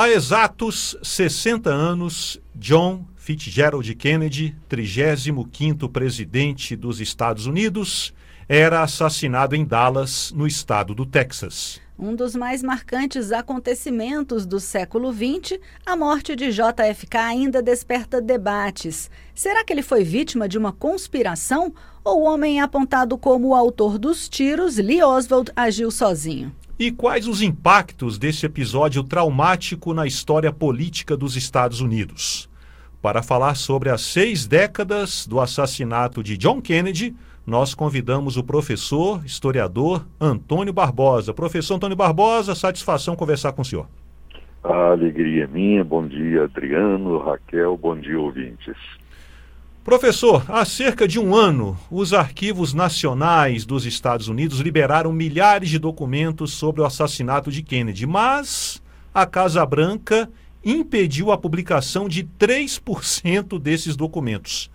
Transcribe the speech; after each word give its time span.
Há 0.00 0.10
exatos 0.10 0.96
60 1.02 1.68
anos, 1.70 2.40
John 2.54 3.04
Fitzgerald 3.16 3.92
Kennedy, 3.96 4.54
35º 4.70 5.90
presidente 5.90 6.76
dos 6.76 7.00
Estados 7.00 7.46
Unidos, 7.46 8.14
era 8.48 8.84
assassinado 8.84 9.56
em 9.56 9.64
Dallas, 9.64 10.30
no 10.30 10.46
estado 10.46 10.94
do 10.94 11.04
Texas. 11.04 11.80
Um 11.98 12.14
dos 12.14 12.36
mais 12.36 12.62
marcantes 12.62 13.32
acontecimentos 13.32 14.46
do 14.46 14.60
século 14.60 15.12
XX, 15.12 15.58
a 15.84 15.96
morte 15.96 16.36
de 16.36 16.52
JFK 16.52 17.16
ainda 17.16 17.60
desperta 17.60 18.20
debates. 18.20 19.10
Será 19.34 19.64
que 19.64 19.72
ele 19.72 19.82
foi 19.82 20.04
vítima 20.04 20.48
de 20.48 20.56
uma 20.56 20.70
conspiração 20.70 21.74
ou 22.04 22.20
o 22.20 22.24
homem 22.24 22.60
apontado 22.60 23.18
como 23.18 23.48
o 23.48 23.54
autor 23.56 23.98
dos 23.98 24.28
tiros, 24.28 24.76
Lee 24.76 25.02
Oswald, 25.02 25.50
agiu 25.56 25.90
sozinho? 25.90 26.54
E 26.78 26.92
quais 26.92 27.26
os 27.26 27.42
impactos 27.42 28.18
desse 28.18 28.46
episódio 28.46 29.02
traumático 29.02 29.92
na 29.92 30.06
história 30.06 30.52
política 30.52 31.16
dos 31.16 31.34
Estados 31.34 31.80
Unidos? 31.80 32.48
Para 33.02 33.20
falar 33.20 33.56
sobre 33.56 33.90
as 33.90 34.00
seis 34.00 34.46
décadas 34.46 35.26
do 35.26 35.40
assassinato 35.40 36.22
de 36.22 36.36
John 36.36 36.62
Kennedy, 36.62 37.16
nós 37.44 37.74
convidamos 37.74 38.36
o 38.36 38.44
professor, 38.44 39.24
historiador 39.24 40.06
Antônio 40.20 40.72
Barbosa. 40.72 41.34
Professor 41.34 41.74
Antônio 41.74 41.96
Barbosa, 41.96 42.54
satisfação 42.54 43.16
conversar 43.16 43.50
com 43.54 43.62
o 43.62 43.64
senhor. 43.64 43.88
A 44.62 44.92
alegria 44.92 45.44
é 45.44 45.46
minha. 45.48 45.82
Bom 45.82 46.06
dia, 46.06 46.44
Adriano, 46.44 47.18
Raquel, 47.18 47.76
bom 47.76 47.96
dia, 47.96 48.20
ouvintes. 48.20 48.76
Professor, 49.84 50.44
há 50.48 50.64
cerca 50.64 51.08
de 51.08 51.18
um 51.18 51.34
ano, 51.34 51.78
os 51.90 52.12
arquivos 52.12 52.74
nacionais 52.74 53.64
dos 53.64 53.86
Estados 53.86 54.28
Unidos 54.28 54.60
liberaram 54.60 55.12
milhares 55.12 55.70
de 55.70 55.78
documentos 55.78 56.52
sobre 56.52 56.82
o 56.82 56.84
assassinato 56.84 57.50
de 57.50 57.62
Kennedy, 57.62 58.06
mas 58.06 58.82
a 59.14 59.24
Casa 59.24 59.64
Branca 59.64 60.28
impediu 60.62 61.32
a 61.32 61.38
publicação 61.38 62.08
de 62.08 62.22
3% 62.22 63.58
desses 63.58 63.96
documentos. 63.96 64.70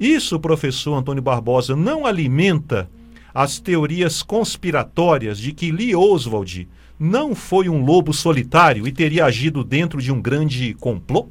Isso, 0.00 0.40
professor 0.40 0.94
Antônio 0.94 1.22
Barbosa, 1.22 1.76
não 1.76 2.06
alimenta 2.06 2.88
as 3.34 3.58
teorias 3.58 4.22
conspiratórias 4.22 5.38
de 5.38 5.52
que 5.52 5.70
Lee 5.70 5.94
Oswald 5.94 6.68
não 6.98 7.34
foi 7.34 7.68
um 7.68 7.84
lobo 7.84 8.12
solitário 8.12 8.86
e 8.86 8.92
teria 8.92 9.24
agido 9.24 9.64
dentro 9.64 10.00
de 10.00 10.12
um 10.12 10.22
grande 10.22 10.74
complô? 10.74 11.28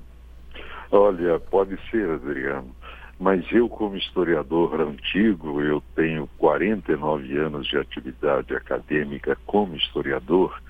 Olha, 0.91 1.39
pode 1.39 1.77
ser, 1.89 2.07
Adriano, 2.09 2.67
mas 3.19 3.45
eu, 3.51 3.69
como 3.69 3.95
historiador 3.95 4.81
antigo, 4.81 5.61
eu 5.61 5.81
tenho 5.95 6.27
49 6.37 7.37
anos 7.37 7.67
de 7.67 7.77
atividade 7.77 8.55
acadêmica 8.55 9.37
como 9.45 9.75
historiador, 9.75 10.61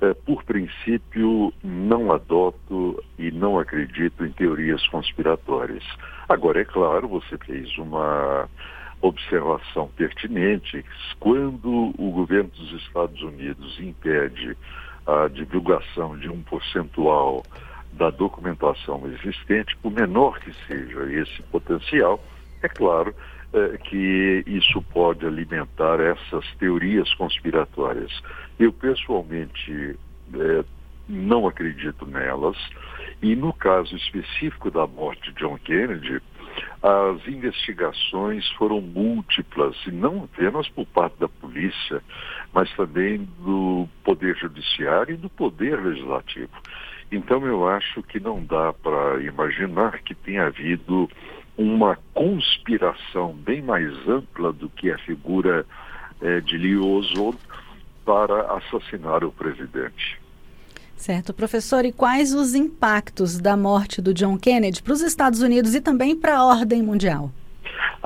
é, 0.00 0.12
por 0.12 0.42
princípio, 0.44 1.52
não 1.62 2.12
adoto 2.12 3.02
e 3.18 3.30
não 3.30 3.58
acredito 3.58 4.24
em 4.24 4.32
teorias 4.32 4.86
conspiratórias. 4.88 5.84
Agora, 6.28 6.60
é 6.60 6.64
claro, 6.64 7.08
você 7.08 7.38
fez 7.38 7.76
uma 7.78 8.48
observação 9.00 9.88
pertinente. 9.96 10.84
Quando 11.20 11.94
o 11.98 12.10
governo 12.10 12.50
dos 12.50 12.72
Estados 12.82 13.20
Unidos 13.22 13.78
impede 13.78 14.56
a 15.06 15.28
divulgação 15.28 16.18
de 16.18 16.28
um 16.28 16.42
percentual 16.42 17.42
da 17.96 18.10
documentação 18.10 19.06
existente, 19.06 19.76
por 19.78 19.92
menor 19.92 20.38
que 20.40 20.52
seja 20.66 21.12
esse 21.12 21.42
potencial, 21.44 22.22
é 22.62 22.68
claro 22.68 23.14
é, 23.52 23.78
que 23.78 24.42
isso 24.46 24.82
pode 24.82 25.24
alimentar 25.26 26.00
essas 26.00 26.44
teorias 26.56 27.12
conspiratórias. 27.14 28.10
Eu, 28.58 28.72
pessoalmente, 28.72 29.96
é, 30.34 30.64
não 31.08 31.46
acredito 31.46 32.06
nelas, 32.06 32.56
e 33.22 33.36
no 33.36 33.52
caso 33.52 33.94
específico 33.96 34.70
da 34.70 34.86
morte 34.86 35.32
de 35.32 35.38
John 35.38 35.58
Kennedy, 35.58 36.20
as 36.82 37.26
investigações 37.26 38.48
foram 38.52 38.80
múltiplas, 38.80 39.76
e 39.86 39.90
não 39.90 40.24
apenas 40.24 40.68
por 40.68 40.86
parte 40.86 41.18
da 41.18 41.28
polícia, 41.28 42.02
mas 42.52 42.70
também 42.74 43.28
do 43.40 43.88
Poder 44.04 44.36
Judiciário 44.36 45.14
e 45.14 45.18
do 45.18 45.30
Poder 45.30 45.80
Legislativo. 45.80 46.52
Então, 47.10 47.46
eu 47.46 47.68
acho 47.68 48.02
que 48.02 48.18
não 48.18 48.44
dá 48.44 48.72
para 48.72 49.22
imaginar 49.22 50.00
que 50.02 50.14
tenha 50.14 50.46
havido 50.46 51.08
uma 51.56 51.98
conspiração 52.12 53.32
bem 53.32 53.62
mais 53.62 53.92
ampla 54.08 54.52
do 54.52 54.68
que 54.68 54.90
a 54.90 54.98
figura 54.98 55.64
eh, 56.20 56.40
de 56.40 56.58
Lee 56.58 56.76
Oswald 56.76 57.38
para 58.04 58.56
assassinar 58.56 59.24
o 59.24 59.30
presidente. 59.30 60.20
Certo, 60.96 61.32
professor. 61.32 61.84
E 61.84 61.92
quais 61.92 62.34
os 62.34 62.54
impactos 62.54 63.38
da 63.38 63.56
morte 63.56 64.00
do 64.00 64.14
John 64.14 64.38
Kennedy 64.38 64.82
para 64.82 64.92
os 64.92 65.00
Estados 65.00 65.40
Unidos 65.40 65.74
e 65.74 65.80
também 65.80 66.16
para 66.16 66.38
a 66.38 66.44
ordem 66.44 66.82
mundial? 66.82 67.30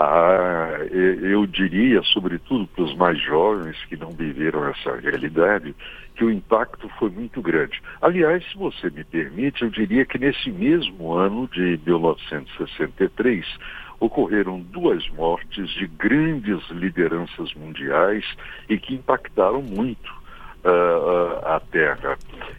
Ah, 0.00 0.78
eu 0.92 1.44
diria, 1.44 2.00
sobretudo 2.04 2.69
para 2.69 2.84
os 2.84 2.94
mais 2.94 3.20
jovens 3.20 3.76
que 3.86 3.97
não 3.97 4.10
viveram 4.10 4.69
essa 4.69 4.94
realidade, 4.94 5.75
que 6.14 6.25
o 6.25 6.31
impacto 6.31 6.88
foi 7.00 7.10
muito 7.10 7.42
grande. 7.42 7.82
Aliás, 8.00 8.48
se 8.48 8.56
você 8.56 8.91
me 8.91 9.03
permite, 9.03 9.62
eu 9.62 9.70
diria 9.70 10.04
que 10.04 10.16
nesse 10.16 10.53
mesmo 10.53 11.14
ano 11.14 11.48
de 11.48 11.81
1963 11.84 13.44
ocorreram 13.98 14.60
duas 14.60 15.08
mortes 15.10 15.69
de 15.70 15.88
grandes 15.88 16.64
lideranças 16.70 17.53
mundiais 17.54 18.25
e 18.69 18.78
que 18.78 18.94
impactaram 18.94 19.60
muito 19.62 20.12
uh, 20.64 21.44
a 21.44 21.60
Terra. 21.72 22.16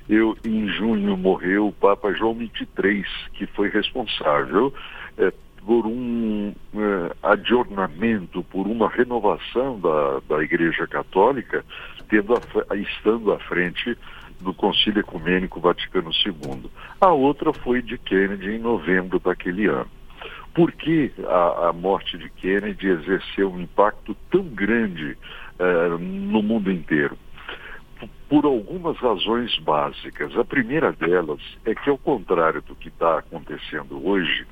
Eu, 0.09 0.38
em 0.44 0.67
junho 0.67 1.16
morreu 1.16 1.67
o 1.67 1.73
Papa 1.73 2.11
João 2.11 2.35
XXIII, 2.35 3.05
que 3.35 3.45
foi 3.47 3.69
responsável 3.69 4.73
uh, 5.17 5.48
por 5.69 5.85
um 5.85 6.52
uh, 6.74 7.16
adornamento, 7.22 8.41
por 8.46 8.66
uma 8.66 8.90
renovação 8.90 9.80
da, 9.80 10.19
da 10.28 10.44
Igreja 10.44 10.88
Católica, 10.88 11.63
tendo 12.09 12.34
a, 12.34 12.75
estando 12.75 13.31
à 13.31 13.38
frente 13.38 13.96
do 14.41 14.52
Concílio 14.52 15.02
Ecumênico 15.02 15.59
Vaticano 15.59 16.09
II. 16.25 16.72
A 17.00 17.09
outra 17.09 17.53
foi 17.53 17.84
de 17.84 18.00
Kennedy 18.00 18.50
em 18.50 18.58
novembro 18.58 19.19
daquele 19.19 19.68
ano. 19.68 19.85
Por 20.56 20.72
que 20.72 21.12
a, 21.28 21.68
a 21.68 21.72
morte 21.74 22.18
de 22.18 22.31
Kennedy 22.31 22.88
exerceu 22.88 23.52
um 23.52 23.62
impacto 23.62 24.18
tão 24.31 24.46
grande 24.46 25.16
uh, 25.59 26.00
no 26.00 26.41
mundo 26.41 26.72
inteiro? 26.72 27.16
por 28.28 28.46
algumas 28.46 28.96
razões 28.97 29.58
básicas. 29.59 30.38
A 30.38 30.46
primeira 30.46 30.91
delas 30.94 31.41
é 31.66 31.74
que, 31.74 31.90
ao 31.90 31.97
contrário 31.97 32.62
do 32.62 32.75
que 32.75 32.88
está 32.88 33.18
acontecendo 33.18 34.08
hoje, 34.08 34.46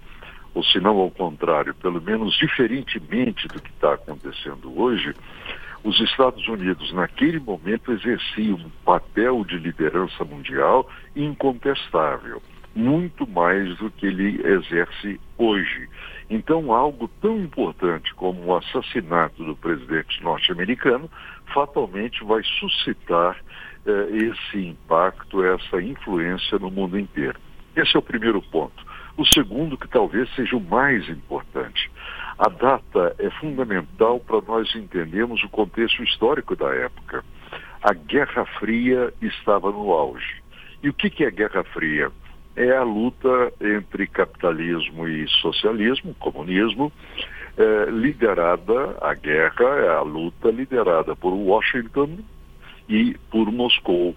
ou 0.57 0.63
se 0.63 0.79
não 0.79 0.97
ao 0.97 1.11
contrário, 1.11 1.75
pelo 1.75 2.01
menos 2.01 2.35
diferentemente 2.35 3.47
do 3.47 3.61
que 3.61 3.69
está 3.69 3.93
acontecendo 3.93 4.75
hoje, 4.75 5.13
os 5.83 5.99
Estados 6.01 6.47
Unidos, 6.47 6.91
naquele 6.93 7.39
momento, 7.39 7.91
exerciam 7.91 8.57
um 8.57 8.69
papel 8.83 9.45
de 9.45 9.59
liderança 9.59 10.25
mundial 10.25 10.89
incontestável, 11.15 12.41
muito 12.75 13.27
mais 13.27 13.77
do 13.77 13.91
que 13.91 14.07
ele 14.07 14.41
exerce 14.43 15.21
hoje. 15.37 15.87
Então, 16.27 16.73
algo 16.73 17.07
tão 17.21 17.37
importante 17.37 18.11
como 18.15 18.43
o 18.45 18.55
assassinato 18.55 19.43
do 19.43 19.55
presidente 19.55 20.23
norte-americano 20.23 21.07
fatalmente 21.53 22.23
vai 22.23 22.41
suscitar 22.59 23.37
eh, 23.85 24.07
esse 24.11 24.57
impacto, 24.57 25.43
essa 25.43 25.79
influência 25.79 26.57
no 26.57 26.71
mundo 26.71 26.97
inteiro. 26.97 27.39
Esse 27.75 27.95
é 27.95 27.99
o 27.99 28.01
primeiro 28.01 28.41
ponto. 28.41 28.86
O 29.17 29.25
segundo, 29.25 29.77
que 29.77 29.87
talvez 29.87 30.29
seja 30.35 30.55
o 30.55 30.61
mais 30.61 31.09
importante, 31.09 31.89
a 32.37 32.49
data 32.49 33.15
é 33.17 33.31
fundamental 33.31 34.19
para 34.19 34.41
nós 34.41 34.73
entendermos 34.75 35.43
o 35.43 35.49
contexto 35.49 36.03
histórico 36.03 36.55
da 36.55 36.73
época. 36.73 37.25
A 37.81 37.93
Guerra 37.93 38.45
Fria 38.59 39.11
estava 39.19 39.71
no 39.71 39.91
auge. 39.91 40.43
E 40.83 40.89
o 40.89 40.93
que, 40.93 41.09
que 41.09 41.23
é 41.23 41.31
Guerra 41.31 41.63
Fria? 41.63 42.11
É 42.55 42.75
a 42.75 42.83
luta 42.83 43.51
entre 43.59 44.05
capitalismo 44.05 45.07
e 45.07 45.27
socialismo, 45.27 46.13
comunismo, 46.15 46.91
eh, 47.57 47.89
liderada, 47.89 48.97
a 49.01 49.15
guerra 49.15 49.65
é 49.79 49.89
a 49.89 50.01
luta 50.01 50.51
liderada 50.51 51.15
por 51.15 51.33
Washington 51.33 52.19
e 52.87 53.15
por 53.31 53.51
Moscou. 53.51 54.15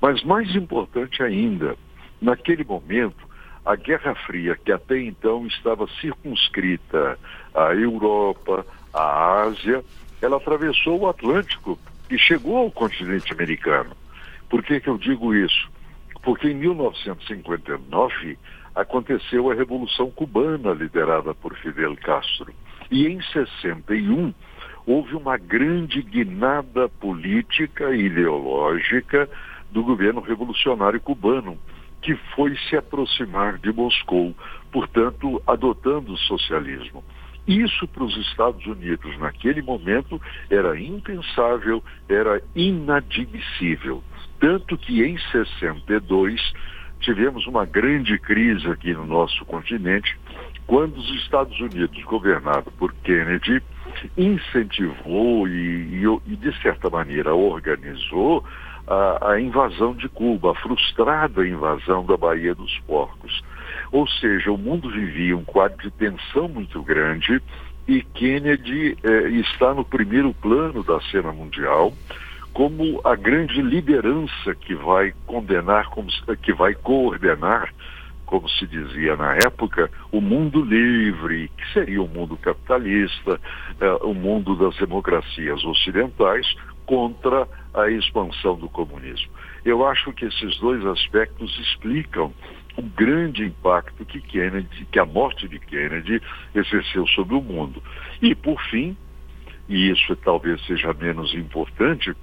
Mas 0.00 0.22
mais 0.22 0.54
importante 0.54 1.20
ainda, 1.20 1.76
naquele 2.22 2.62
momento, 2.62 3.25
a 3.66 3.74
Guerra 3.74 4.14
Fria, 4.14 4.56
que 4.56 4.70
até 4.70 5.00
então 5.00 5.44
estava 5.44 5.88
circunscrita 6.00 7.18
à 7.52 7.74
Europa, 7.74 8.64
à 8.94 9.42
Ásia, 9.42 9.84
ela 10.22 10.36
atravessou 10.36 11.00
o 11.00 11.08
Atlântico 11.08 11.76
e 12.08 12.16
chegou 12.16 12.56
ao 12.58 12.70
continente 12.70 13.32
americano. 13.32 13.90
Por 14.48 14.62
que, 14.62 14.78
que 14.78 14.88
eu 14.88 14.96
digo 14.96 15.34
isso? 15.34 15.68
Porque 16.22 16.48
em 16.48 16.54
1959 16.54 18.38
aconteceu 18.72 19.50
a 19.50 19.54
Revolução 19.54 20.12
Cubana, 20.12 20.72
liderada 20.72 21.34
por 21.34 21.56
Fidel 21.56 21.96
Castro. 21.96 22.54
E 22.88 23.08
em 23.08 23.20
61 23.20 24.32
houve 24.86 25.16
uma 25.16 25.36
grande 25.36 26.02
guinada 26.02 26.88
política 26.88 27.92
e 27.96 28.06
ideológica 28.06 29.28
do 29.72 29.82
governo 29.82 30.20
revolucionário 30.20 31.00
cubano, 31.00 31.58
que 32.06 32.14
foi 32.36 32.56
se 32.68 32.76
aproximar 32.76 33.58
de 33.58 33.72
Moscou, 33.72 34.32
portanto, 34.70 35.42
adotando 35.44 36.12
o 36.12 36.16
socialismo. 36.16 37.02
Isso 37.48 37.88
para 37.88 38.04
os 38.04 38.16
Estados 38.28 38.64
Unidos, 38.64 39.18
naquele 39.18 39.60
momento, 39.60 40.22
era 40.48 40.78
impensável, 40.78 41.82
era 42.08 42.40
inadmissível. 42.54 44.04
Tanto 44.38 44.78
que 44.78 45.02
em 45.02 45.18
62 45.32 46.40
tivemos 47.00 47.44
uma 47.48 47.64
grande 47.64 48.16
crise 48.20 48.68
aqui 48.68 48.94
no 48.94 49.04
nosso 49.04 49.44
continente, 49.44 50.16
quando 50.64 50.98
os 50.98 51.10
Estados 51.22 51.58
Unidos, 51.58 52.00
governado 52.04 52.70
por 52.78 52.94
Kennedy, 53.02 53.60
incentivou 54.16 55.48
e, 55.48 56.04
e, 56.04 56.04
e 56.24 56.36
de 56.36 56.62
certa 56.62 56.88
maneira, 56.88 57.34
organizou 57.34 58.44
a, 58.86 59.32
a 59.32 59.40
invasão 59.40 59.94
de 59.94 60.08
Cuba, 60.08 60.52
a 60.52 60.54
frustrada 60.54 61.46
invasão 61.46 62.04
da 62.04 62.16
Baía 62.16 62.54
dos 62.54 62.78
Porcos. 62.80 63.42
Ou 63.92 64.06
seja, 64.08 64.50
o 64.50 64.58
mundo 64.58 64.90
vivia 64.90 65.36
um 65.36 65.44
quadro 65.44 65.78
de 65.78 65.90
tensão 65.90 66.48
muito 66.48 66.82
grande 66.82 67.40
e 67.86 68.02
Kennedy 68.02 68.96
eh, 69.02 69.28
está 69.28 69.72
no 69.72 69.84
primeiro 69.84 70.34
plano 70.34 70.82
da 70.82 71.00
cena 71.02 71.32
mundial 71.32 71.92
como 72.52 73.02
a 73.04 73.14
grande 73.14 73.60
liderança 73.60 74.54
que 74.58 74.74
vai 74.74 75.12
condenar, 75.26 75.90
como, 75.90 76.08
que 76.40 76.54
vai 76.54 76.74
coordenar, 76.74 77.70
como 78.24 78.48
se 78.48 78.66
dizia 78.66 79.14
na 79.14 79.34
época, 79.34 79.90
o 80.10 80.22
mundo 80.22 80.62
livre, 80.62 81.50
que 81.54 81.72
seria 81.74 82.02
o 82.02 82.08
mundo 82.08 82.34
capitalista, 82.38 83.38
eh, 83.78 83.98
o 84.00 84.14
mundo 84.14 84.56
das 84.56 84.74
democracias 84.78 85.62
ocidentais, 85.64 86.46
contra 86.86 87.46
a 87.74 87.90
expansão 87.90 88.56
do 88.56 88.68
comunismo. 88.68 89.30
Eu 89.64 89.86
acho 89.86 90.12
que 90.12 90.24
esses 90.24 90.56
dois 90.58 90.84
aspectos 90.86 91.58
explicam 91.58 92.32
o 92.76 92.82
grande 92.82 93.44
impacto 93.44 94.04
que 94.04 94.20
Kennedy, 94.20 94.86
que 94.90 94.98
a 94.98 95.04
morte 95.04 95.48
de 95.48 95.58
Kennedy 95.58 96.22
exerceu 96.54 97.06
sobre 97.08 97.34
o 97.34 97.42
mundo. 97.42 97.82
E 98.22 98.34
por 98.34 98.60
fim, 98.70 98.96
e 99.68 99.90
isso 99.90 100.14
talvez 100.16 100.64
seja 100.66 100.92
menos 100.94 101.34
importante, 101.34 102.14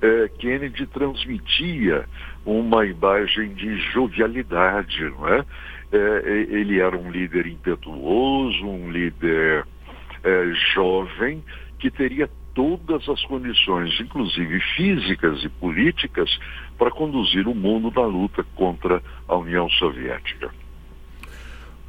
é, 0.00 0.28
Kennedy 0.38 0.86
transmitia 0.86 2.06
uma 2.44 2.84
imagem 2.84 3.54
de 3.54 3.76
jovialidade, 3.92 5.02
não 5.10 5.28
é? 5.28 5.44
é 5.92 6.30
ele 6.50 6.80
era 6.80 6.96
um 6.96 7.10
líder 7.10 7.46
impetuoso, 7.46 8.66
um 8.66 8.90
líder 8.90 9.66
é, 10.22 10.52
jovem 10.74 11.42
que 11.78 11.90
teria 11.90 12.28
todas 12.54 13.08
as 13.08 13.22
condições, 13.24 13.98
inclusive 14.00 14.60
físicas 14.76 15.42
e 15.44 15.48
políticas, 15.48 16.30
para 16.78 16.90
conduzir 16.90 17.46
o 17.48 17.54
mundo 17.54 17.92
na 17.94 18.06
luta 18.06 18.44
contra 18.54 19.02
a 19.28 19.36
União 19.36 19.68
Soviética. 19.70 20.63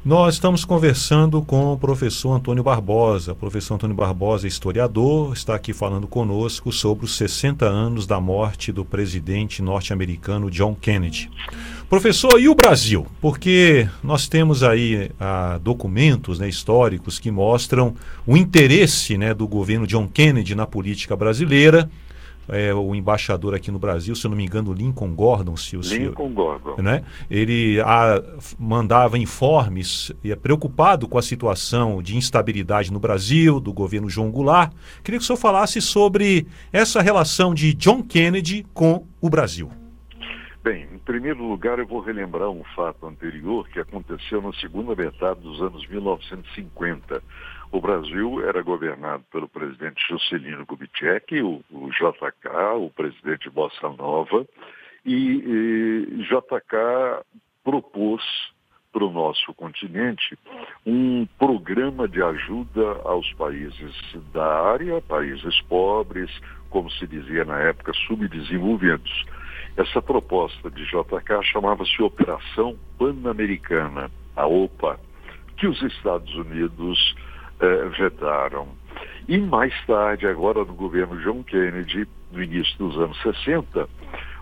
Nós 0.06 0.34
estamos 0.34 0.64
conversando 0.64 1.42
com 1.42 1.72
o 1.72 1.76
professor 1.76 2.34
Antônio 2.34 2.62
Barbosa. 2.62 3.32
O 3.32 3.34
professor 3.34 3.74
Antônio 3.74 3.96
Barbosa 3.96 4.46
é 4.46 4.48
historiador, 4.48 5.32
está 5.32 5.56
aqui 5.56 5.72
falando 5.72 6.06
conosco 6.06 6.70
sobre 6.70 7.04
os 7.04 7.16
60 7.16 7.66
anos 7.66 8.06
da 8.06 8.20
morte 8.20 8.70
do 8.70 8.84
presidente 8.84 9.60
norte-americano 9.60 10.48
John 10.48 10.76
Kennedy. 10.76 11.28
Professor, 11.90 12.40
e 12.40 12.48
o 12.48 12.54
Brasil? 12.54 13.04
Porque 13.20 13.88
nós 14.00 14.28
temos 14.28 14.62
aí 14.62 15.10
ah, 15.18 15.58
documentos 15.60 16.38
né, 16.38 16.48
históricos 16.48 17.18
que 17.18 17.32
mostram 17.32 17.92
o 18.24 18.36
interesse 18.36 19.18
né, 19.18 19.34
do 19.34 19.48
governo 19.48 19.88
John 19.88 20.06
Kennedy 20.06 20.54
na 20.54 20.68
política 20.68 21.16
brasileira 21.16 21.90
é, 22.48 22.72
o 22.74 22.94
embaixador 22.94 23.54
aqui 23.54 23.70
no 23.70 23.78
Brasil, 23.78 24.14
se 24.14 24.26
eu 24.26 24.30
não 24.30 24.36
me 24.36 24.44
engano, 24.44 24.72
Lincoln 24.72 25.14
Gordon, 25.14 25.56
se 25.56 25.76
o 25.76 25.80
Lincoln 25.80 26.32
Gordon. 26.32 26.82
Né? 26.82 27.02
Ele 27.30 27.80
a, 27.80 28.22
mandava 28.58 29.18
informes, 29.18 30.12
e 30.22 30.32
é 30.32 30.36
preocupado 30.36 31.08
com 31.08 31.18
a 31.18 31.22
situação 31.22 32.02
de 32.02 32.16
instabilidade 32.16 32.92
no 32.92 33.00
Brasil, 33.00 33.60
do 33.60 33.72
governo 33.72 34.08
João 34.08 34.30
Goulart. 34.30 34.72
Queria 35.02 35.18
que 35.18 35.24
o 35.24 35.26
senhor 35.26 35.38
falasse 35.38 35.80
sobre 35.80 36.46
essa 36.72 37.00
relação 37.02 37.54
de 37.54 37.74
John 37.74 38.02
Kennedy 38.02 38.66
com 38.72 39.06
o 39.20 39.28
Brasil. 39.28 39.70
Bem, 40.62 40.88
em 40.92 40.98
primeiro 40.98 41.46
lugar, 41.46 41.78
eu 41.78 41.86
vou 41.86 42.00
relembrar 42.00 42.50
um 42.50 42.64
fato 42.74 43.06
anterior 43.06 43.68
que 43.68 43.78
aconteceu 43.78 44.42
na 44.42 44.52
segunda 44.54 44.96
metade 44.96 45.40
dos 45.40 45.62
anos 45.62 45.86
1950 45.86 47.22
o 47.72 47.80
Brasil 47.80 48.46
era 48.46 48.62
governado 48.62 49.24
pelo 49.30 49.48
presidente 49.48 50.02
Juscelino 50.08 50.66
Kubitschek, 50.66 51.40
o, 51.42 51.62
o 51.70 51.90
JK, 51.90 52.76
o 52.76 52.90
presidente 52.90 53.50
Bossa 53.50 53.88
Nova, 53.90 54.46
e, 55.04 55.14
e 55.14 56.22
JK 56.22 57.24
propôs 57.64 58.22
para 58.92 59.04
o 59.04 59.12
nosso 59.12 59.52
continente 59.52 60.38
um 60.86 61.26
programa 61.38 62.08
de 62.08 62.22
ajuda 62.22 63.00
aos 63.04 63.30
países 63.34 63.94
da 64.32 64.70
área, 64.70 65.02
países 65.02 65.60
pobres, 65.62 66.30
como 66.70 66.90
se 66.90 67.06
dizia 67.06 67.44
na 67.44 67.58
época, 67.58 67.92
subdesenvolvidos. 68.06 69.26
Essa 69.76 70.00
proposta 70.00 70.70
de 70.70 70.82
JK 70.86 71.42
chamava-se 71.42 72.02
Operação 72.02 72.74
Pan-Americana, 72.98 74.10
a 74.34 74.46
OPA, 74.46 74.98
que 75.58 75.66
os 75.66 75.80
Estados 75.82 76.34
Unidos 76.34 77.14
eh, 77.60 77.88
vetaram. 77.98 78.68
E 79.28 79.38
mais 79.38 79.74
tarde, 79.86 80.26
agora 80.26 80.60
no 80.60 80.74
governo 80.74 81.20
John 81.20 81.42
Kennedy, 81.42 82.06
no 82.30 82.42
início 82.42 82.76
dos 82.78 82.96
anos 82.96 83.20
60, 83.22 83.88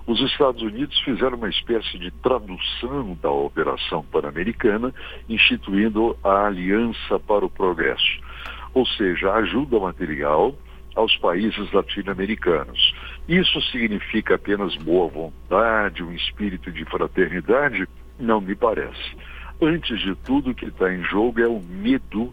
os 0.07 0.21
Estados 0.21 0.61
Unidos 0.61 0.99
fizeram 1.01 1.39
uma 1.39 1.49
espécie 1.49 1.99
de 1.99 2.11
tradução 2.11 3.17
da 3.23 3.31
Operação 3.31 4.05
Pan-Americana, 4.05 4.93
instituindo 5.29 6.17
a 6.23 6.47
Aliança 6.47 7.19
para 7.19 7.47
o 7.47 7.51
Progresso, 7.51 8.21
ou 8.75 8.87
seja, 8.87 9.33
ajuda 9.33 9.79
material 9.81 10.55
aos 10.95 11.17
países 11.17 11.73
latino-americanos. 11.73 12.95
Isso 13.27 13.61
significa 13.63 14.35
apenas 14.35 14.77
boa 14.77 15.09
vontade, 15.09 16.03
um 16.03 16.13
espírito 16.13 16.71
de 16.71 16.85
fraternidade? 16.85 17.89
Não 18.19 18.41
me 18.41 18.55
parece. 18.55 19.17
Antes 19.61 19.99
de 20.01 20.15
tudo, 20.17 20.51
o 20.51 20.55
que 20.55 20.67
está 20.67 20.93
em 20.93 21.03
jogo 21.05 21.41
é 21.41 21.49
o 21.49 21.61
medo 21.61 22.31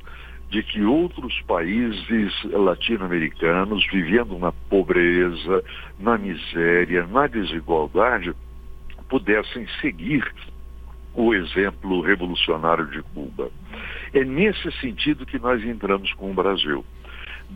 de 0.52 0.62
que 0.62 0.84
outros 0.84 1.42
países 1.44 2.34
latino-americanos, 2.44 3.88
vivendo 3.90 4.38
na 4.38 4.52
pobreza, 4.52 5.64
na 5.98 6.18
miséria, 6.18 7.08
na 7.08 7.26
desigualdade, 7.26 8.34
pudessem 9.08 9.66
seguir 9.80 10.30
o 11.14 11.34
exemplo 11.34 12.02
revolucionário 12.02 12.86
de 12.88 13.02
Cuba. 13.02 13.50
É 14.14 14.26
nesse 14.26 14.70
sentido 14.74 15.26
que 15.26 15.40
nós 15.40 15.64
entramos 15.64 16.12
com 16.14 16.32
o 16.32 16.34
Brasil. 16.34 16.86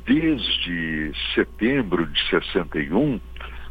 Desde 0.06 1.12
setembro 1.34 2.06
de 2.06 2.30
61, 2.30 3.20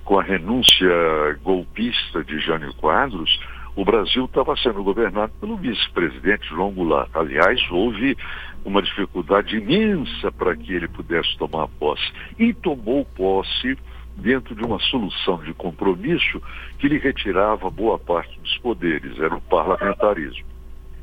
com 0.05 0.19
a 0.19 0.23
renúncia 0.23 1.39
golpista 1.43 2.23
de 2.23 2.39
Jânio 2.41 2.75
Quadros, 2.75 3.41
o 3.77 3.85
Brasil 3.85 4.25
estava 4.27 4.57
sendo 4.57 4.83
governado 4.85 5.33
pelo 5.41 5.57
vice-presidente 5.57 6.49
João 6.49 6.71
Goulart. 6.71 7.11
Aliás, 7.15 7.61
houve 7.71 8.17
uma 8.65 8.81
dificuldade 8.81 9.57
imensa 9.57 10.31
para 10.33 10.57
que 10.57 10.73
ele 10.73 10.89
pudesse 10.89 11.37
tomar 11.37 11.69
posse. 11.69 12.13
E 12.39 12.55
tomou 12.55 13.05
posse 13.05 13.77
dentro 14.17 14.55
de 14.55 14.65
uma 14.65 14.79
solução 14.79 15.39
de 15.39 15.53
compromisso 15.55 16.41
que 16.79 16.89
lhe 16.89 16.99
retirava 16.99 17.69
boa 17.69 17.99
parte 17.99 18.39
dos 18.41 18.57
poderes, 18.59 19.19
era 19.19 19.35
o 19.35 19.41
parlamentarismo. 19.41 20.47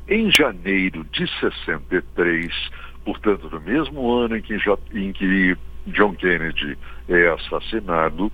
Em 0.08 0.30
janeiro 0.30 1.04
de 1.12 1.26
63, 1.40 2.52
portanto, 3.04 3.48
no 3.50 3.60
mesmo 3.60 4.12
ano 4.12 4.36
em 4.36 4.42
que, 4.42 4.56
em 4.94 5.12
que 5.12 5.56
John 5.88 6.14
Kennedy 6.14 6.76
é 7.08 7.28
assassinado, 7.28 8.32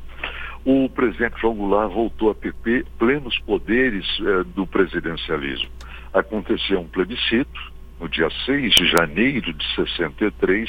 o 0.70 0.86
presidente 0.90 1.40
João 1.40 1.54
Goulart 1.54 1.90
voltou 1.90 2.30
a 2.30 2.34
ter 2.34 2.54
plenos 2.98 3.38
poderes 3.38 4.04
eh, 4.20 4.44
do 4.54 4.66
presidencialismo. 4.66 5.70
Aconteceu 6.12 6.80
um 6.80 6.86
plebiscito 6.86 7.72
no 7.98 8.06
dia 8.06 8.28
6 8.44 8.74
de 8.74 8.86
janeiro 8.86 9.54
de 9.54 9.74
63 9.74 10.68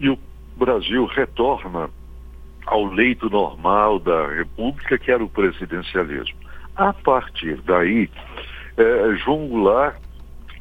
e 0.00 0.08
o 0.08 0.18
Brasil 0.56 1.04
retorna 1.04 1.90
ao 2.64 2.86
leito 2.86 3.28
normal 3.28 3.98
da 3.98 4.28
República, 4.28 4.96
que 4.96 5.10
era 5.10 5.22
o 5.22 5.28
presidencialismo. 5.28 6.38
A 6.74 6.94
partir 6.94 7.60
daí, 7.66 8.08
eh, 8.78 9.14
João 9.22 9.46
Goulart 9.46 10.00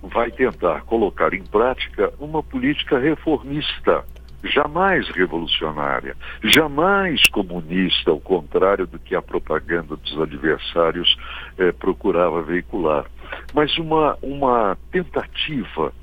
vai 0.03 0.29
tentar 0.29 0.81
colocar 0.81 1.33
em 1.33 1.43
prática 1.43 2.11
uma 2.19 2.43
política 2.43 2.99
reformista 2.99 4.03
jamais 4.47 5.07
revolucionária, 5.09 6.15
jamais 6.43 7.21
comunista, 7.29 8.11
ao 8.11 8.19
contrário 8.19 8.87
do 8.87 8.99
que 8.99 9.15
a 9.15 9.21
propaganda 9.21 9.95
dos 9.95 10.19
adversários 10.19 11.17
eh, 11.57 11.71
procurava 11.71 12.41
veicular, 12.41 13.05
mas 13.53 13.77
uma, 13.77 14.17
uma 14.21 14.77
tentativa 14.91 15.93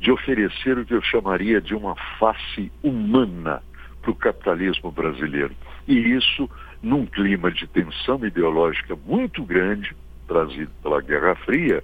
de 0.00 0.10
oferecer 0.10 0.78
o 0.78 0.84
que 0.84 0.94
eu 0.94 1.02
chamaria 1.02 1.60
de 1.60 1.74
uma 1.74 1.94
face 2.18 2.70
humana 2.82 3.62
para 4.00 4.10
o 4.10 4.16
capitalismo 4.16 4.90
brasileiro. 4.90 5.54
E 5.86 5.94
isso 5.94 6.50
num 6.82 7.06
clima 7.06 7.50
de 7.50 7.66
tensão 7.68 8.24
ideológica 8.26 8.96
muito 9.06 9.44
grande, 9.44 9.94
trazido 10.26 10.70
pela 10.82 11.00
Guerra 11.00 11.36
Fria, 11.36 11.82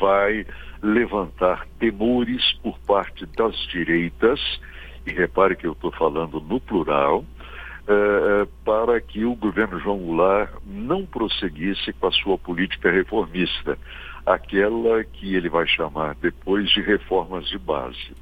vai 0.00 0.46
levantar 0.82 1.66
temores 1.78 2.52
por 2.62 2.78
parte 2.80 3.26
das 3.36 3.54
direitas, 3.68 4.40
e 5.06 5.12
repare 5.12 5.56
que 5.56 5.66
eu 5.66 5.72
estou 5.72 5.90
falando 5.92 6.40
no 6.40 6.60
plural, 6.60 7.24
eh, 7.88 8.46
para 8.64 9.00
que 9.00 9.24
o 9.24 9.34
governo 9.34 9.80
João 9.80 9.98
Goulart 9.98 10.50
não 10.64 11.04
prosseguisse 11.04 11.92
com 11.94 12.06
a 12.06 12.12
sua 12.12 12.38
política 12.38 12.90
reformista, 12.90 13.76
aquela 14.24 15.02
que 15.02 15.34
ele 15.34 15.48
vai 15.48 15.66
chamar 15.66 16.14
depois 16.22 16.70
de 16.70 16.80
reformas 16.80 17.48
de 17.48 17.58
base. 17.58 18.14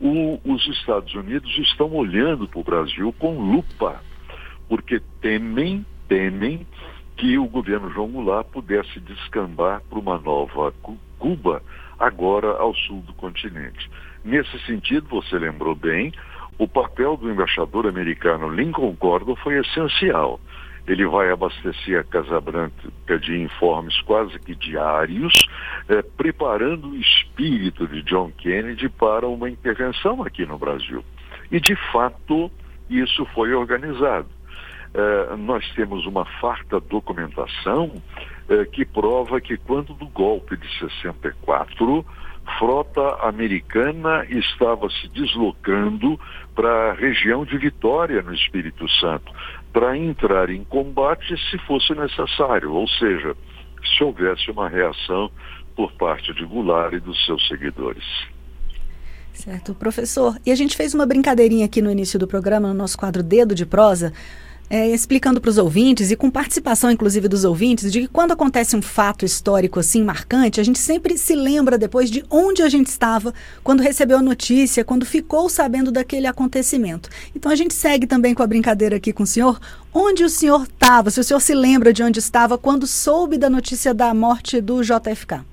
O, 0.00 0.40
os 0.44 0.66
Estados 0.68 1.12
Unidos 1.14 1.56
estão 1.58 1.92
olhando 1.92 2.46
para 2.46 2.60
o 2.60 2.64
Brasil 2.64 3.12
com 3.18 3.38
lupa, 3.38 4.00
porque 4.68 5.00
temem, 5.20 5.84
temem 6.08 6.66
que 7.16 7.36
o 7.38 7.46
governo 7.46 7.90
João 7.90 8.08
Goulart 8.08 8.46
pudesse 8.48 9.00
descambar 9.00 9.80
para 9.88 9.98
uma 9.98 10.18
nova 10.18 10.72
Cuba, 11.18 11.62
agora 11.98 12.52
ao 12.52 12.74
sul 12.74 13.00
do 13.02 13.12
continente. 13.14 13.90
Nesse 14.24 14.58
sentido, 14.66 15.08
você 15.08 15.38
lembrou 15.38 15.74
bem, 15.74 16.12
o 16.58 16.68
papel 16.68 17.16
do 17.16 17.30
embaixador 17.30 17.86
americano 17.86 18.48
Lincoln 18.48 18.94
Gordon 18.98 19.34
foi 19.36 19.58
essencial. 19.58 20.40
Ele 20.86 21.06
vai 21.06 21.30
abastecer 21.30 22.00
a 22.00 22.04
Casa 22.04 22.40
Branca 22.40 23.18
de 23.20 23.40
informes 23.40 24.00
quase 24.02 24.38
que 24.40 24.54
diários, 24.54 25.32
eh, 25.88 26.02
preparando 26.16 26.88
o 26.88 26.96
espírito 26.96 27.86
de 27.86 28.02
John 28.02 28.32
Kennedy 28.36 28.88
para 28.88 29.26
uma 29.28 29.48
intervenção 29.48 30.22
aqui 30.22 30.44
no 30.44 30.58
Brasil. 30.58 31.04
E, 31.50 31.60
de 31.60 31.76
fato, 31.92 32.50
isso 32.90 33.24
foi 33.26 33.54
organizado. 33.54 34.28
Eh, 34.94 35.36
nós 35.38 35.68
temos 35.74 36.04
uma 36.04 36.24
farta 36.40 36.80
documentação 36.80 37.92
eh, 38.48 38.64
que 38.66 38.84
prova 38.84 39.40
que 39.40 39.56
quando 39.56 39.94
do 39.94 40.06
golpe 40.08 40.56
de 40.56 40.68
64, 40.78 42.04
frota 42.58 43.16
americana 43.26 44.24
estava 44.28 44.88
se 44.90 45.08
deslocando 45.08 46.18
para 46.54 46.90
a 46.90 46.94
região 46.94 47.44
de 47.44 47.56
Vitória, 47.56 48.22
no 48.22 48.34
Espírito 48.34 48.88
Santo, 49.00 49.32
para 49.72 49.96
entrar 49.96 50.50
em 50.50 50.64
combate 50.64 51.34
se 51.50 51.58
fosse 51.58 51.94
necessário, 51.94 52.72
ou 52.72 52.86
seja, 52.88 53.34
se 53.84 54.04
houvesse 54.04 54.50
uma 54.50 54.68
reação 54.68 55.30
por 55.74 55.92
parte 55.92 56.34
de 56.34 56.44
Goulart 56.44 56.92
e 56.92 57.00
dos 57.00 57.24
seus 57.24 57.46
seguidores. 57.48 58.04
Certo, 59.32 59.74
professor. 59.74 60.36
E 60.44 60.52
a 60.52 60.54
gente 60.54 60.76
fez 60.76 60.94
uma 60.94 61.06
brincadeirinha 61.06 61.64
aqui 61.64 61.80
no 61.80 61.90
início 61.90 62.18
do 62.18 62.28
programa, 62.28 62.68
no 62.68 62.74
nosso 62.74 62.98
quadro 62.98 63.22
Dedo 63.22 63.54
de 63.54 63.64
Prosa, 63.64 64.12
é, 64.72 64.88
explicando 64.88 65.38
para 65.38 65.50
os 65.50 65.58
ouvintes 65.58 66.10
e 66.10 66.16
com 66.16 66.30
participação 66.30 66.90
inclusive 66.90 67.28
dos 67.28 67.44
ouvintes 67.44 67.92
de 67.92 68.00
que 68.00 68.08
quando 68.08 68.32
acontece 68.32 68.74
um 68.74 68.80
fato 68.80 69.22
histórico 69.22 69.78
assim 69.78 70.02
marcante, 70.02 70.62
a 70.62 70.64
gente 70.64 70.78
sempre 70.78 71.18
se 71.18 71.34
lembra 71.34 71.76
depois 71.76 72.10
de 72.10 72.24
onde 72.30 72.62
a 72.62 72.70
gente 72.70 72.86
estava 72.86 73.34
quando 73.62 73.82
recebeu 73.82 74.16
a 74.16 74.22
notícia, 74.22 74.82
quando 74.82 75.04
ficou 75.04 75.50
sabendo 75.50 75.92
daquele 75.92 76.26
acontecimento. 76.26 77.10
Então 77.36 77.52
a 77.52 77.54
gente 77.54 77.74
segue 77.74 78.06
também 78.06 78.32
com 78.32 78.42
a 78.42 78.46
brincadeira 78.46 78.96
aqui 78.96 79.12
com 79.12 79.24
o 79.24 79.26
senhor. 79.26 79.60
Onde 79.92 80.24
o 80.24 80.30
senhor 80.30 80.62
estava? 80.62 81.10
Se 81.10 81.20
o 81.20 81.24
senhor 81.24 81.40
se 81.40 81.54
lembra 81.54 81.92
de 81.92 82.02
onde 82.02 82.18
estava 82.18 82.56
quando 82.56 82.86
soube 82.86 83.36
da 83.36 83.50
notícia 83.50 83.92
da 83.92 84.14
morte 84.14 84.58
do 84.58 84.82
JFK? 84.82 85.51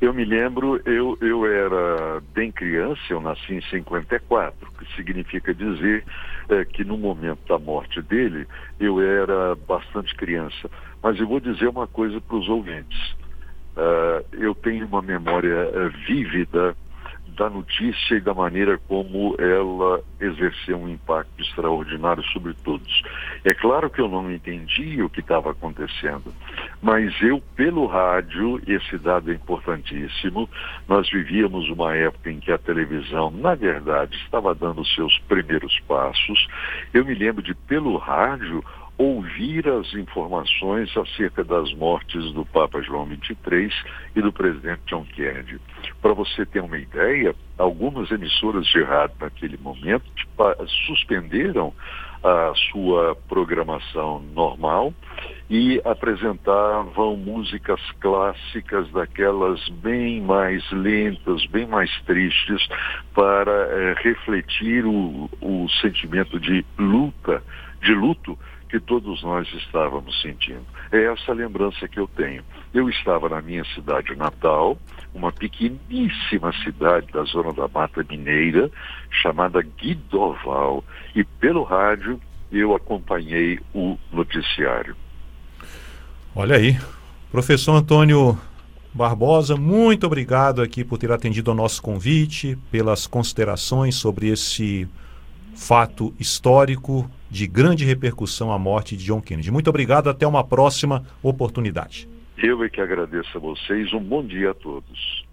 Eu 0.00 0.14
me 0.14 0.24
lembro, 0.24 0.80
eu, 0.86 1.18
eu 1.20 1.44
era 1.44 2.22
bem 2.32 2.50
criança, 2.50 3.00
eu 3.10 3.20
nasci 3.20 3.54
em 3.54 3.60
54, 3.60 4.72
que 4.78 4.96
significa 4.96 5.54
dizer 5.54 6.04
é, 6.48 6.64
que 6.64 6.82
no 6.82 6.96
momento 6.96 7.40
da 7.46 7.58
morte 7.58 8.00
dele 8.00 8.46
eu 8.78 8.98
era 8.98 9.54
bastante 9.68 10.14
criança. 10.14 10.70
Mas 11.02 11.20
eu 11.20 11.26
vou 11.28 11.38
dizer 11.38 11.68
uma 11.68 11.86
coisa 11.86 12.18
para 12.18 12.36
os 12.36 12.48
ouvintes. 12.48 12.98
Uh, 13.76 14.24
eu 14.32 14.54
tenho 14.54 14.86
uma 14.86 15.02
memória 15.02 15.68
uh, 15.68 15.90
vívida 16.06 16.74
da 17.40 17.48
notícia 17.48 18.16
e 18.16 18.20
da 18.20 18.34
maneira 18.34 18.78
como 18.86 19.34
ela 19.38 20.02
exerceu 20.20 20.76
um 20.76 20.90
impacto 20.90 21.40
extraordinário 21.40 22.22
sobre 22.24 22.52
todos. 22.52 23.02
É 23.42 23.54
claro 23.54 23.88
que 23.88 23.98
eu 23.98 24.10
não 24.10 24.30
entendi 24.30 25.02
o 25.02 25.08
que 25.08 25.20
estava 25.20 25.52
acontecendo, 25.52 26.34
mas 26.82 27.10
eu, 27.22 27.42
pelo 27.56 27.86
rádio, 27.86 28.60
esse 28.66 28.98
dado 28.98 29.30
é 29.32 29.34
importantíssimo, 29.34 30.50
nós 30.86 31.08
vivíamos 31.10 31.66
uma 31.70 31.96
época 31.96 32.30
em 32.30 32.40
que 32.40 32.52
a 32.52 32.58
televisão, 32.58 33.30
na 33.30 33.54
verdade, 33.54 34.14
estava 34.16 34.54
dando 34.54 34.84
seus 34.84 35.18
primeiros 35.20 35.80
passos. 35.88 36.46
Eu 36.92 37.06
me 37.06 37.14
lembro 37.14 37.42
de, 37.42 37.54
pelo 37.54 37.96
rádio, 37.96 38.62
ouvir 39.00 39.66
as 39.66 39.94
informações 39.94 40.94
acerca 40.94 41.42
das 41.42 41.72
mortes 41.72 42.32
do 42.34 42.44
Papa 42.44 42.82
João 42.82 43.06
XXIII 43.06 43.72
e 44.14 44.20
do 44.20 44.30
presidente 44.30 44.82
John 44.88 45.06
Kennedy. 45.06 45.58
Para 46.02 46.12
você 46.12 46.44
ter 46.44 46.60
uma 46.60 46.76
ideia, 46.76 47.34
algumas 47.56 48.10
emissoras 48.10 48.66
de 48.66 48.82
rádio 48.82 49.16
naquele 49.18 49.56
momento 49.56 50.04
suspenderam 50.86 51.72
a 52.22 52.52
sua 52.70 53.16
programação 53.26 54.20
normal 54.34 54.92
e 55.48 55.80
apresentavam 55.86 57.16
músicas 57.16 57.80
clássicas 58.00 58.90
daquelas 58.92 59.66
bem 59.70 60.20
mais 60.20 60.62
lentas, 60.72 61.46
bem 61.46 61.66
mais 61.66 61.90
tristes, 62.02 62.68
para 63.14 63.50
é, 63.50 63.94
refletir 64.02 64.84
o, 64.84 65.30
o 65.40 65.66
sentimento 65.80 66.38
de 66.38 66.62
luta, 66.78 67.42
de 67.80 67.94
luto 67.94 68.38
que 68.70 68.78
todos 68.78 69.22
nós 69.22 69.48
estávamos 69.52 70.20
sentindo. 70.22 70.64
É 70.92 71.04
essa 71.04 71.32
lembrança 71.32 71.88
que 71.88 71.98
eu 71.98 72.06
tenho. 72.06 72.44
Eu 72.72 72.88
estava 72.88 73.28
na 73.28 73.42
minha 73.42 73.64
cidade 73.74 74.14
natal, 74.14 74.78
uma 75.12 75.32
pequeníssima 75.32 76.52
cidade 76.62 77.08
da 77.12 77.24
zona 77.24 77.52
da 77.52 77.66
Mata 77.66 78.06
Mineira, 78.08 78.70
chamada 79.10 79.60
Guidoval, 79.60 80.84
e 81.14 81.24
pelo 81.24 81.64
rádio 81.64 82.20
eu 82.52 82.74
acompanhei 82.74 83.58
o 83.74 83.98
noticiário. 84.12 84.96
Olha 86.34 86.56
aí, 86.56 86.78
professor 87.30 87.74
Antônio 87.74 88.38
Barbosa, 88.94 89.56
muito 89.56 90.06
obrigado 90.06 90.62
aqui 90.62 90.84
por 90.84 90.96
ter 90.96 91.10
atendido 91.10 91.50
ao 91.50 91.56
nosso 91.56 91.82
convite, 91.82 92.56
pelas 92.70 93.06
considerações 93.06 93.96
sobre 93.96 94.28
esse 94.28 94.88
fato 95.54 96.14
histórico 96.18 97.10
de 97.30 97.46
grande 97.46 97.84
repercussão 97.84 98.52
a 98.52 98.58
morte 98.58 98.96
de 98.96 99.04
John 99.04 99.20
Kennedy. 99.20 99.50
Muito 99.50 99.70
obrigado, 99.70 100.10
até 100.10 100.26
uma 100.26 100.42
próxima 100.42 101.04
oportunidade. 101.22 102.08
Eu 102.36 102.62
é 102.64 102.68
que 102.68 102.80
agradeço 102.80 103.36
a 103.36 103.40
vocês, 103.40 103.92
um 103.92 104.02
bom 104.02 104.24
dia 104.24 104.50
a 104.50 104.54
todos. 104.54 105.24